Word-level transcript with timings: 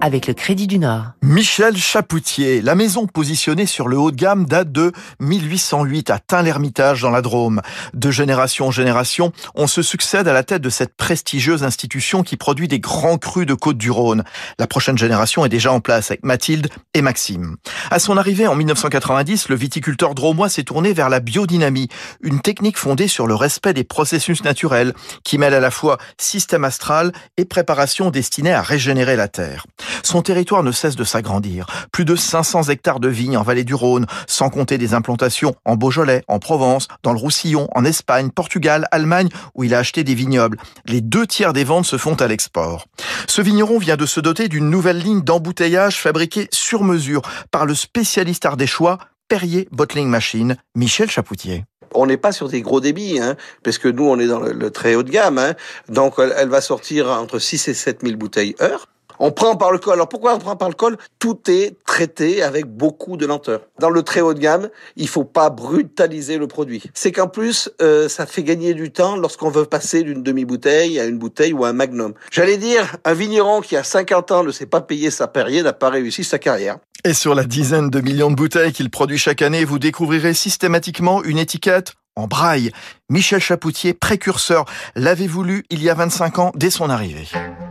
avec 0.00 0.26
le 0.26 0.34
Crédit 0.34 0.66
du 0.66 0.78
Nord. 0.78 1.04
Michel 1.22 1.76
Chapoutier, 1.76 2.62
la 2.62 2.74
maison 2.74 3.06
positionnée 3.06 3.66
sur 3.66 3.88
le 3.88 3.98
haut 3.98 4.10
de 4.10 4.16
gamme 4.16 4.46
date 4.46 4.72
de 4.72 4.92
1808 5.20 6.10
à 6.10 6.18
Tain-l'Hermitage 6.18 7.02
dans 7.02 7.10
la 7.10 7.22
Drôme. 7.22 7.60
De 7.94 8.10
génération 8.10 8.68
en 8.68 8.70
génération, 8.70 9.32
on 9.54 9.66
se 9.66 9.82
succède 9.82 10.28
à 10.28 10.32
la 10.32 10.42
tête 10.42 10.62
de 10.62 10.70
cette 10.70 10.96
prestigieuse 10.96 11.64
institution 11.64 12.22
qui 12.22 12.36
produit 12.36 12.68
des 12.68 12.80
grands 12.80 13.18
crus 13.18 13.46
de 13.46 13.54
Côte-du-Rhône. 13.54 14.24
La 14.58 14.66
prochaine 14.66 14.98
génération 14.98 15.44
est 15.44 15.50
déjà 15.50 15.72
en 15.72 15.80
place 15.80 16.10
avec 16.10 16.24
Mathilde 16.24 16.68
et 16.94 17.02
Maxime. 17.02 17.56
À 17.90 17.98
son 17.98 18.16
arrivée 18.16 18.46
en 18.46 18.54
1990, 18.54 19.48
le 19.48 19.56
viticulteur 19.56 20.14
dromois 20.14 20.48
s'est 20.48 20.64
tourné 20.64 20.92
vers 20.92 21.08
la 21.08 21.20
biodynamie, 21.20 21.88
une 22.22 22.40
technique 22.40 22.78
fondée 22.78 23.08
sur 23.08 23.26
le 23.26 23.34
respect 23.34 23.74
des 23.74 23.84
processus 23.84 24.44
naturels 24.44 24.94
qui 25.24 25.38
mêle 25.38 25.54
à 25.54 25.60
la 25.60 25.70
fois 25.70 25.98
système 26.18 26.64
astral 26.64 27.12
et 27.36 27.44
préparation 27.44 28.10
destinée 28.10 28.52
à 28.52 28.62
régénérer 28.62 29.16
la 29.16 29.28
terre. 29.28 29.66
Son 30.02 30.22
territoire 30.22 30.62
ne 30.62 30.72
cesse 30.72 30.96
de 30.96 31.04
s'agrandir. 31.04 31.66
Plus 31.92 32.04
de 32.04 32.16
500 32.16 32.64
hectares 32.64 33.00
de 33.00 33.08
vignes 33.08 33.36
en 33.36 33.42
vallée 33.42 33.64
du 33.64 33.74
Rhône, 33.74 34.06
sans 34.26 34.50
compter 34.50 34.78
des 34.78 34.94
implantations 34.94 35.54
en 35.64 35.76
Beaujolais, 35.76 36.22
en 36.28 36.38
Provence, 36.38 36.88
dans 37.02 37.12
le 37.12 37.18
Roussillon, 37.18 37.68
en 37.74 37.84
Espagne, 37.84 38.30
Portugal, 38.30 38.86
Allemagne, 38.90 39.28
où 39.54 39.64
il 39.64 39.74
a 39.74 39.78
acheté 39.78 40.04
des 40.04 40.14
vignobles. 40.14 40.58
Les 40.86 41.00
deux 41.00 41.26
tiers 41.26 41.52
des 41.52 41.64
ventes 41.64 41.86
se 41.86 41.98
font 41.98 42.14
à 42.14 42.26
l'export. 42.26 42.86
Ce 43.26 43.42
vigneron 43.42 43.78
vient 43.78 43.96
de 43.96 44.06
se 44.06 44.20
doter 44.20 44.48
d'une 44.48 44.70
nouvelle 44.70 44.98
ligne 44.98 45.22
d'embouteillage 45.22 46.00
fabriquée 46.00 46.48
sur 46.52 46.82
mesure 46.82 47.22
par 47.50 47.66
le 47.66 47.74
spécialiste 47.74 48.46
ardéchois 48.46 48.98
Perrier 49.28 49.68
Bottling 49.70 50.08
Machine, 50.08 50.56
Michel 50.74 51.10
Chapoutier 51.10 51.64
on 51.94 52.06
n'est 52.06 52.16
pas 52.16 52.32
sur 52.32 52.48
des 52.48 52.62
gros 52.62 52.80
débits, 52.80 53.18
hein, 53.18 53.36
parce 53.64 53.78
que 53.78 53.88
nous, 53.88 54.04
on 54.04 54.18
est 54.18 54.28
dans 54.28 54.38
le, 54.38 54.70
très 54.70 54.94
haut 54.94 55.02
de 55.02 55.10
gamme. 55.10 55.38
Hein, 55.38 55.54
donc, 55.88 56.14
elle, 56.18 56.32
elle, 56.36 56.48
va 56.48 56.60
sortir 56.60 57.08
entre 57.08 57.38
6 57.38 57.66
et 57.68 57.74
7 57.74 58.02
000 58.02 58.16
bouteilles 58.16 58.54
heure. 58.60 58.86
On 59.22 59.32
prend 59.32 59.54
par 59.54 59.70
le 59.70 59.78
col. 59.78 59.92
Alors 59.92 60.08
pourquoi 60.08 60.34
on 60.34 60.38
prend 60.38 60.56
par 60.56 60.70
le 60.70 60.74
col? 60.74 60.96
Tout 61.18 61.38
est 61.48 61.76
traité 61.86 62.42
avec 62.42 62.64
beaucoup 62.64 63.18
de 63.18 63.26
lenteur. 63.26 63.60
Dans 63.78 63.90
le 63.90 64.02
très 64.02 64.22
haut 64.22 64.32
de 64.32 64.38
gamme, 64.38 64.70
il 64.96 65.08
faut 65.08 65.24
pas 65.24 65.50
brutaliser 65.50 66.38
le 66.38 66.46
produit. 66.46 66.82
C'est 66.94 67.12
qu'en 67.12 67.28
plus, 67.28 67.70
euh, 67.82 68.08
ça 68.08 68.24
fait 68.24 68.42
gagner 68.42 68.72
du 68.72 68.90
temps 68.90 69.16
lorsqu'on 69.16 69.50
veut 69.50 69.66
passer 69.66 70.02
d'une 70.04 70.22
demi-bouteille 70.22 70.98
à 70.98 71.04
une 71.04 71.18
bouteille 71.18 71.52
ou 71.52 71.66
à 71.66 71.68
un 71.68 71.74
magnum. 71.74 72.14
J'allais 72.32 72.56
dire, 72.56 72.96
un 73.04 73.12
vigneron 73.12 73.60
qui 73.60 73.76
a 73.76 73.84
50 73.84 74.32
ans 74.32 74.42
ne 74.42 74.52
sait 74.52 74.64
pas 74.64 74.80
payer 74.80 75.10
sa 75.10 75.28
Perrier 75.28 75.62
n'a 75.62 75.74
pas 75.74 75.90
réussi 75.90 76.24
sa 76.24 76.38
carrière. 76.38 76.78
Et 77.04 77.12
sur 77.12 77.34
la 77.34 77.44
dizaine 77.44 77.90
de 77.90 78.00
millions 78.00 78.30
de 78.30 78.36
bouteilles 78.36 78.72
qu'il 78.72 78.88
produit 78.88 79.18
chaque 79.18 79.42
année, 79.42 79.66
vous 79.66 79.78
découvrirez 79.78 80.32
systématiquement 80.32 81.22
une 81.24 81.38
étiquette 81.38 81.92
en 82.16 82.26
braille. 82.26 82.70
Michel 83.08 83.40
Chapoutier, 83.40 83.94
précurseur, 83.94 84.64
l'avait 84.94 85.26
voulu 85.26 85.64
il 85.70 85.82
y 85.82 85.90
a 85.90 85.94
25 85.94 86.38
ans 86.38 86.52
dès 86.54 86.70
son 86.70 86.90
arrivée? 86.90 87.28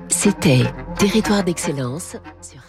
C'était 0.09 0.63
Territoire 0.99 1.45
d'excellence 1.45 2.17
sur 2.41 2.59